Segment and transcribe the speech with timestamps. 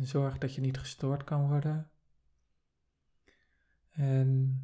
[0.00, 1.90] Zorg dat je niet gestoord kan worden.
[3.90, 4.62] En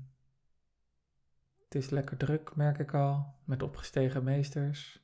[1.62, 5.02] het is lekker druk, merk ik al, met opgestegen meesters.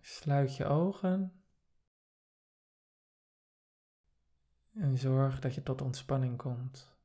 [0.00, 1.42] Sluit je ogen
[4.72, 6.96] en zorg dat je tot ontspanning komt.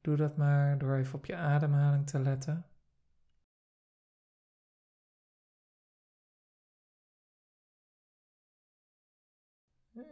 [0.00, 2.64] Doe dat maar door even op je ademhaling te letten.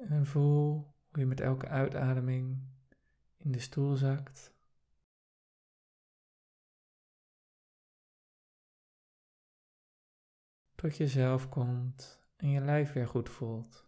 [0.08, 2.58] En voel hoe je met elke uitademing
[3.36, 4.56] in de stoel zakt.
[10.74, 13.87] Tot je zelf komt en je lijf weer goed voelt.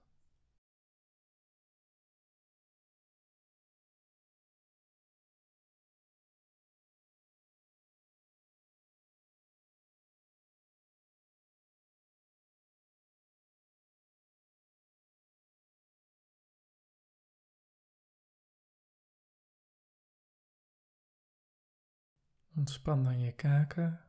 [22.57, 24.05] Ontspan dan je kaken.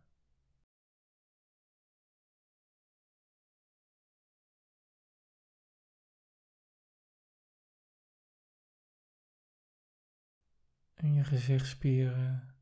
[10.93, 12.55] En je gezichtspieren,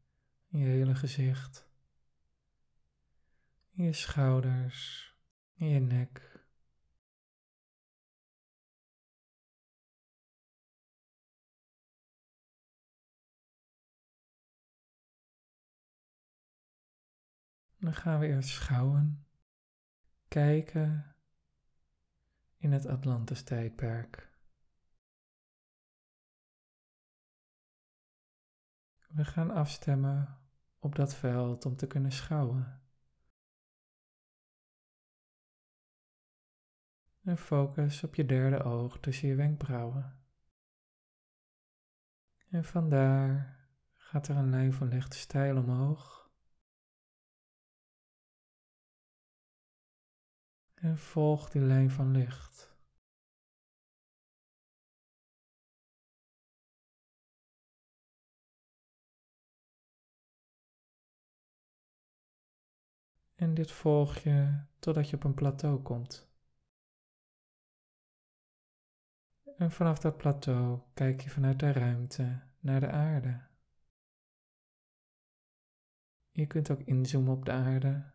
[0.48, 1.68] je hele gezicht,
[3.70, 5.14] je schouders,
[5.54, 6.39] je nek.
[17.80, 19.28] Dan gaan we eerst schouwen,
[20.28, 21.16] kijken
[22.58, 24.30] in het Atlantis tijdperk.
[29.08, 30.40] We gaan afstemmen
[30.80, 32.82] op dat veld om te kunnen schouwen.
[37.22, 40.24] En focus op je derde oog tussen je wenkbrauwen.
[42.50, 43.60] En vandaar
[43.96, 46.19] gaat er een lijn van lichte stijl omhoog
[50.82, 52.78] En volg die lijn van licht.
[63.36, 66.30] En dit volg je totdat je op een plateau komt.
[69.58, 73.48] En vanaf dat plateau kijk je vanuit de ruimte naar de aarde.
[76.32, 78.12] Je kunt ook inzoomen op de aarde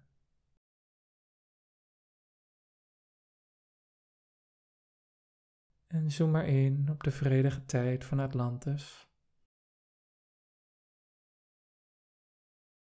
[5.87, 9.09] En zoom maar in op de vredige tijd van Atlantis.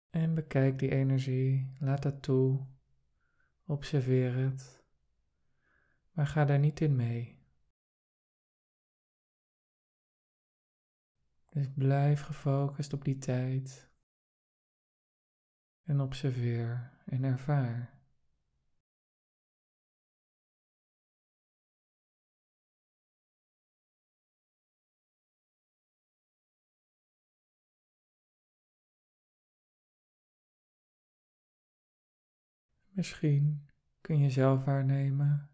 [0.10, 2.68] En bekijk die energie, laat het toe,
[3.66, 4.84] observeer het,
[6.12, 7.42] maar ga daar niet in mee.
[11.50, 13.92] Dus blijf gefocust op die tijd
[15.84, 17.93] en observeer en ervaar.
[32.94, 33.70] Misschien
[34.02, 35.50] kun je zelf waarnemen.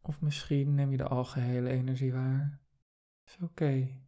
[0.00, 2.60] Of misschien neem je de algehele energie waar.
[3.24, 4.00] Is oké.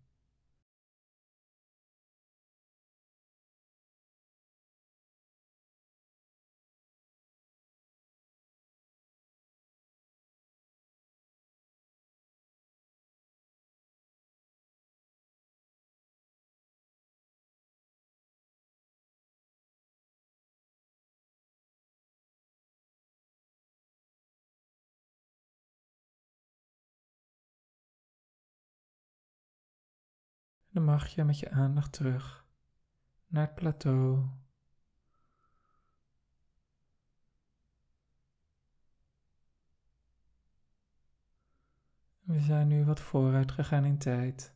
[30.72, 32.46] Dan mag je met je aandacht terug
[33.26, 34.28] naar het plateau.
[42.22, 44.54] We zijn nu wat vooruit gegaan in tijd.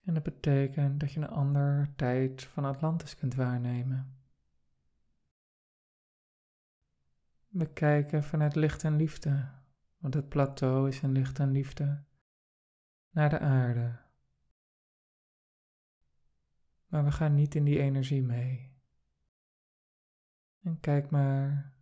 [0.00, 4.18] En dat betekent dat je een ander tijd van Atlantis kunt waarnemen.
[7.48, 9.48] We kijken vanuit licht en liefde,
[9.98, 12.04] want het plateau is in licht en liefde,
[13.10, 14.09] naar de aarde.
[16.90, 18.78] Maar we gaan niet in die energie mee.
[20.62, 21.74] En kijk maar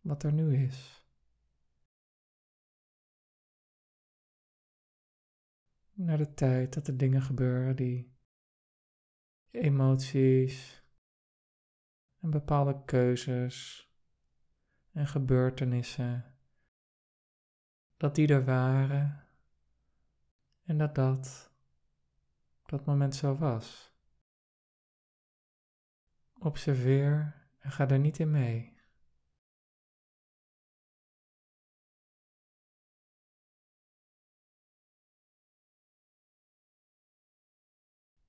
[0.00, 1.04] wat er nu is.
[5.94, 8.16] naar de tijd dat er dingen gebeuren die
[9.50, 10.84] emoties
[12.20, 13.88] en bepaalde keuzes
[14.92, 16.36] en gebeurtenissen,
[17.96, 19.26] dat die er waren
[20.64, 21.52] en dat dat
[22.62, 23.93] op dat moment zo was.
[26.44, 28.76] Observeer en ga er niet in mee.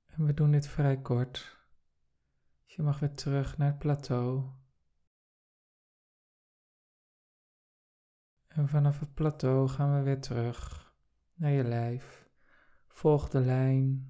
[0.06, 1.65] En we doen dit vrij kort.
[2.65, 4.50] Dus je mag weer terug naar het plateau.
[8.47, 10.94] En vanaf het plateau gaan we weer terug
[11.33, 12.29] naar je lijf.
[12.88, 14.09] Volg de lijn.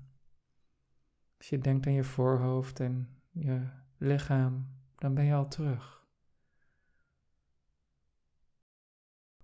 [1.37, 6.05] Als je denkt aan je voorhoofd en je lichaam, dan ben je al terug.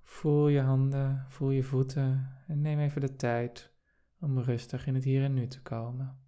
[0.01, 3.73] Voel je handen, voel je voeten en neem even de tijd
[4.19, 6.20] om rustig in het hier en nu te komen.